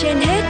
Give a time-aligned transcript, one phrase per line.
[0.00, 0.42] trên hết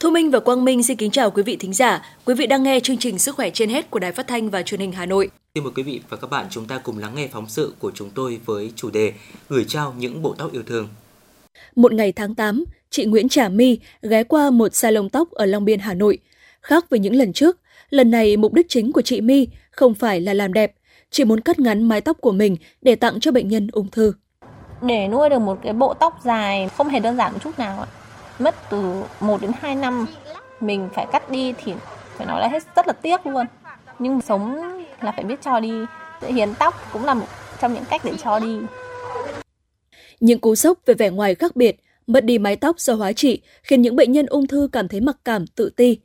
[0.00, 2.02] Thu Minh và Quang Minh xin kính chào quý vị thính giả.
[2.24, 4.62] Quý vị đang nghe chương trình Sức khỏe trên hết của Đài Phát thanh và
[4.62, 5.30] Truyền hình Hà Nội.
[5.58, 7.90] Xin mời quý vị và các bạn chúng ta cùng lắng nghe phóng sự của
[7.94, 9.12] chúng tôi với chủ đề
[9.48, 10.88] Gửi trao những bộ tóc yêu thương.
[11.76, 15.64] Một ngày tháng 8, chị Nguyễn Trà My ghé qua một salon tóc ở Long
[15.64, 16.18] Biên, Hà Nội.
[16.60, 17.58] Khác với những lần trước,
[17.90, 20.74] lần này mục đích chính của chị My không phải là làm đẹp,
[21.10, 24.12] chỉ muốn cắt ngắn mái tóc của mình để tặng cho bệnh nhân ung thư.
[24.82, 27.80] Để nuôi được một cái bộ tóc dài không hề đơn giản một chút nào
[27.80, 27.86] ạ.
[28.38, 30.06] Mất từ 1 đến 2 năm
[30.60, 31.72] mình phải cắt đi thì
[32.16, 33.46] phải nói là hết rất là tiếc luôn.
[33.98, 34.56] Nhưng sống
[35.02, 35.72] là phải biết cho đi.
[36.20, 37.26] Hiến tóc cũng là một
[37.60, 38.58] trong những cách để cho đi.
[40.20, 43.40] Những cú sốc về vẻ ngoài khác biệt, mất đi mái tóc do hóa trị
[43.62, 45.98] khiến những bệnh nhân ung thư cảm thấy mặc cảm, tự ti.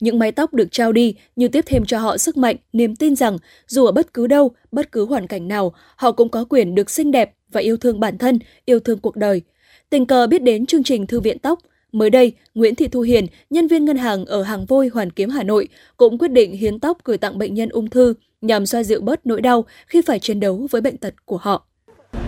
[0.00, 3.16] Những mái tóc được trao đi như tiếp thêm cho họ sức mạnh, niềm tin
[3.16, 6.74] rằng dù ở bất cứ đâu, bất cứ hoàn cảnh nào, họ cũng có quyền
[6.74, 9.42] được xinh đẹp và yêu thương bản thân, yêu thương cuộc đời.
[9.90, 11.58] Tình cờ biết đến chương trình Thư viện Tóc,
[11.92, 15.30] Mới đây, Nguyễn Thị Thu Hiền, nhân viên ngân hàng ở Hàng Vôi, Hoàn Kiếm,
[15.30, 18.82] Hà Nội, cũng quyết định hiến tóc gửi tặng bệnh nhân ung thư nhằm xoa
[18.82, 21.66] dịu bớt nỗi đau khi phải chiến đấu với bệnh tật của họ.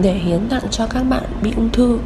[0.03, 1.99] Để hiến tặng cho các bạn bị ung thư,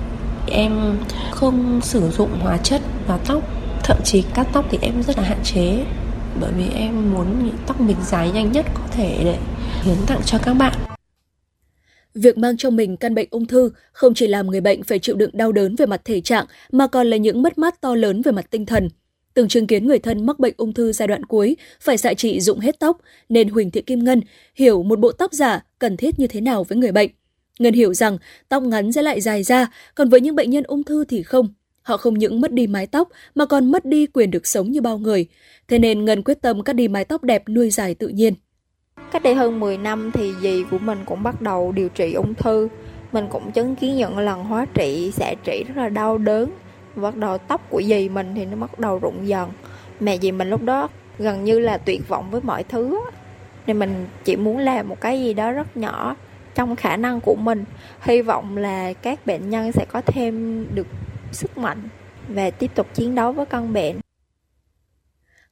[0.47, 0.99] em
[1.31, 3.43] không sử dụng hóa chất vào tóc.
[3.85, 5.85] Thậm chí cắt tóc thì em rất là hạn chế
[6.41, 9.39] bởi vì em muốn tóc mình dài nhanh nhất có thể để
[9.83, 10.84] hiến tặng cho các bạn.
[12.15, 15.17] Việc mang trong mình căn bệnh ung thư không chỉ làm người bệnh phải chịu
[15.17, 18.23] đựng đau đớn về mặt thể trạng mà còn là những mất mát to lớn
[18.23, 18.89] về mặt tinh thần.
[19.35, 22.41] Từng chứng kiến người thân mắc bệnh ung thư giai đoạn cuối phải xạ trị
[22.41, 24.21] dụng hết tóc, nên Huỳnh Thị Kim Ngân
[24.55, 27.11] hiểu một bộ tóc giả cần thiết như thế nào với người bệnh.
[27.59, 28.19] Ngân hiểu rằng
[28.49, 31.49] tóc ngắn sẽ lại dài ra, còn với những bệnh nhân ung thư thì không.
[31.83, 34.81] Họ không những mất đi mái tóc mà còn mất đi quyền được sống như
[34.81, 35.27] bao người.
[35.69, 38.35] Thế nên Ngân quyết tâm cắt đi mái tóc đẹp nuôi dài tự nhiên.
[39.15, 42.35] Cách đây hơn 10 năm thì dì của mình cũng bắt đầu điều trị ung
[42.35, 42.69] thư.
[43.13, 46.51] Mình cũng chứng kiến những lần hóa trị, xạ trị rất là đau đớn.
[46.97, 49.51] Bắt đầu tóc của dì mình thì nó bắt đầu rụng dần.
[50.01, 50.89] Mẹ dì mình lúc đó
[51.19, 53.01] gần như là tuyệt vọng với mọi thứ.
[53.67, 56.17] Nên mình chỉ muốn làm một cái gì đó rất nhỏ
[56.55, 57.65] trong khả năng của mình.
[58.01, 60.87] Hy vọng là các bệnh nhân sẽ có thêm được
[61.33, 61.79] sức mạnh
[62.29, 63.97] và tiếp tục chiến đấu với căn bệnh.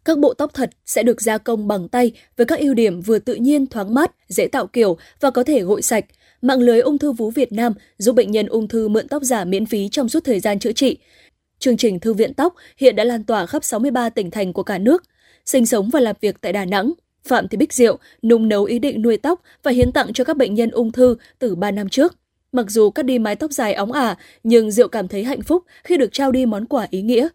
[0.05, 3.19] Các bộ tóc thật sẽ được gia công bằng tay với các ưu điểm vừa
[3.19, 6.05] tự nhiên, thoáng mát, dễ tạo kiểu và có thể gội sạch.
[6.43, 9.45] Mạng lưới ung thư vú Việt Nam giúp bệnh nhân ung thư mượn tóc giả
[9.45, 10.97] miễn phí trong suốt thời gian chữa trị.
[11.59, 14.79] Chương trình Thư viện Tóc hiện đã lan tỏa khắp 63 tỉnh thành của cả
[14.79, 15.03] nước.
[15.47, 16.93] Sinh sống và làm việc tại Đà Nẵng,
[17.25, 20.37] Phạm Thị Bích Diệu nung nấu ý định nuôi tóc và hiến tặng cho các
[20.37, 22.17] bệnh nhân ung thư từ 3 năm trước.
[22.53, 25.65] Mặc dù cắt đi mái tóc dài óng ả, nhưng Diệu cảm thấy hạnh phúc
[25.85, 27.29] khi được trao đi món quà ý nghĩa.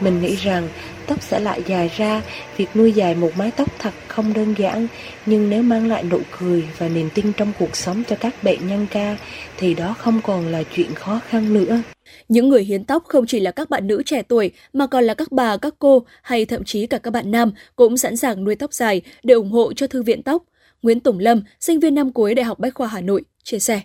[0.00, 0.68] Mình nghĩ rằng
[1.06, 2.22] tóc sẽ lại dài ra,
[2.56, 4.86] việc nuôi dài một mái tóc thật không đơn giản,
[5.26, 8.68] nhưng nếu mang lại nụ cười và niềm tin trong cuộc sống cho các bệnh
[8.68, 9.16] nhân ca
[9.58, 11.82] thì đó không còn là chuyện khó khăn nữa.
[12.28, 15.14] Những người hiến tóc không chỉ là các bạn nữ trẻ tuổi mà còn là
[15.14, 18.54] các bà, các cô hay thậm chí cả các bạn nam cũng sẵn sàng nuôi
[18.54, 20.42] tóc dài để ủng hộ cho thư viện tóc.
[20.82, 23.80] Nguyễn Tùng Lâm, sinh viên năm cuối Đại học Bách khoa Hà Nội, chia sẻ.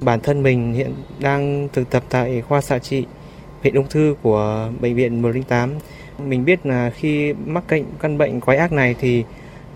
[0.00, 3.04] Bản thân mình hiện đang thực tập tại khoa xạ trị
[3.62, 5.74] viện ung thư của bệnh viện 108.
[6.18, 9.24] Mình biết là khi mắc bệnh căn bệnh quái ác này thì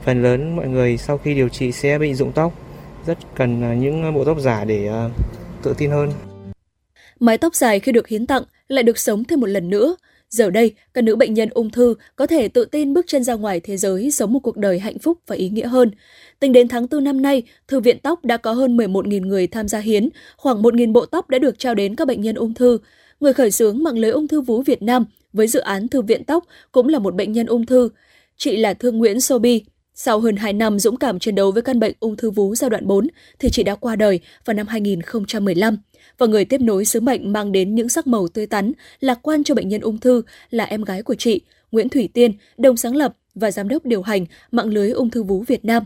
[0.04, 2.53] phần lớn mọi người sau khi điều trị sẽ bị rụng tóc,
[3.06, 5.09] rất cần à, những bộ tóc giả để à,
[5.62, 6.12] tự tin hơn.
[7.21, 9.97] Mái tóc dài khi được hiến tặng lại được sống thêm một lần nữa.
[10.31, 13.34] Giờ đây, các nữ bệnh nhân ung thư có thể tự tin bước chân ra
[13.34, 15.91] ngoài thế giới sống một cuộc đời hạnh phúc và ý nghĩa hơn.
[16.41, 19.69] Tính đến tháng 4 năm nay, Thư viện Tóc đã có hơn 11.000 người tham
[19.69, 22.78] gia hiến, khoảng 1.000 bộ tóc đã được trao đến các bệnh nhân ung thư.
[23.22, 26.25] Người khởi xướng mạng lưới ung thư vú Việt Nam với dự án Thư viện
[26.25, 27.89] Tóc cũng là một bệnh nhân ung thư.
[28.36, 29.63] Chị là Thương Nguyễn Sobi.
[29.95, 32.71] Sau hơn 2 năm dũng cảm chiến đấu với căn bệnh ung thư vú giai
[32.71, 33.09] đoạn 4
[33.39, 35.77] thì chị đã qua đời vào năm 2015
[36.19, 39.45] và người tiếp nối sứ mệnh mang đến những sắc màu tươi tắn, lạc quan
[39.45, 41.41] cho bệnh nhân ung thư là em gái của chị,
[41.72, 45.22] Nguyễn Thủy Tiên, đồng sáng lập và giám đốc điều hành mạng lưới ung thư
[45.22, 45.84] vú Việt Nam.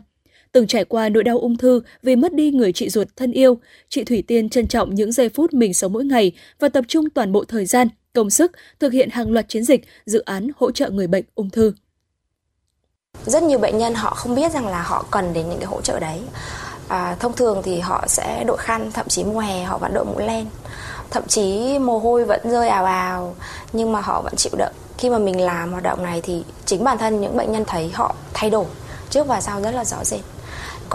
[0.57, 3.59] Từng trải qua nỗi đau ung thư vì mất đi người chị ruột thân yêu,
[3.89, 7.11] chị Thủy Tiên trân trọng những giây phút mình sống mỗi ngày và tập trung
[7.11, 10.71] toàn bộ thời gian, công sức thực hiện hàng loạt chiến dịch, dự án hỗ
[10.71, 11.73] trợ người bệnh ung thư.
[13.27, 15.81] Rất nhiều bệnh nhân họ không biết rằng là họ cần đến những cái hỗ
[15.81, 16.21] trợ đấy.
[16.89, 20.05] À, thông thường thì họ sẽ đội khăn, thậm chí mùa hè họ vẫn đội
[20.05, 20.47] mũ len.
[21.11, 23.37] Thậm chí mồ hôi vẫn rơi ào ào
[23.73, 24.73] nhưng mà họ vẫn chịu đựng.
[24.99, 27.89] Khi mà mình làm hoạt động này thì chính bản thân những bệnh nhân thấy
[27.89, 28.67] họ thay đổi
[29.11, 30.21] trước và sau rất là rõ rệt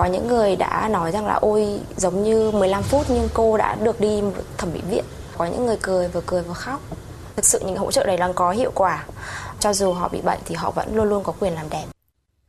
[0.01, 3.77] có những người đã nói rằng là ôi giống như 15 phút nhưng cô đã
[3.83, 4.21] được đi
[4.57, 5.03] thẩm mỹ viện.
[5.37, 6.81] Có những người cười vừa cười vừa khóc.
[7.35, 9.05] Thực sự những hỗ trợ này đang có hiệu quả.
[9.59, 11.85] Cho dù họ bị bệnh thì họ vẫn luôn luôn có quyền làm đẹp.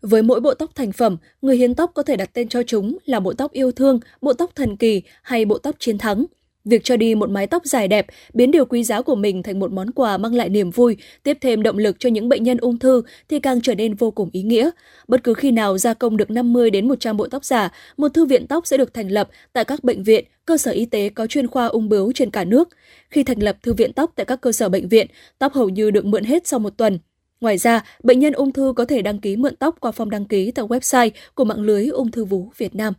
[0.02, 2.98] Với mỗi bộ tóc thành phẩm, người hiến tóc có thể đặt tên cho chúng
[3.04, 6.24] là bộ tóc yêu thương, bộ tóc thần kỳ hay bộ tóc chiến thắng.
[6.64, 9.58] Việc cho đi một mái tóc dài đẹp, biến điều quý giá của mình thành
[9.58, 12.58] một món quà mang lại niềm vui, tiếp thêm động lực cho những bệnh nhân
[12.58, 14.70] ung thư thì càng trở nên vô cùng ý nghĩa.
[15.08, 18.24] Bất cứ khi nào gia công được 50 đến 100 bộ tóc giả, một thư
[18.24, 21.26] viện tóc sẽ được thành lập tại các bệnh viện, cơ sở y tế có
[21.26, 22.68] chuyên khoa ung bướu trên cả nước.
[23.10, 25.06] Khi thành lập thư viện tóc tại các cơ sở bệnh viện,
[25.38, 26.98] tóc hầu như được mượn hết sau một tuần.
[27.40, 30.24] Ngoài ra, bệnh nhân ung thư có thể đăng ký mượn tóc qua form đăng
[30.24, 32.94] ký tại website của mạng lưới ung thư vú Việt Nam.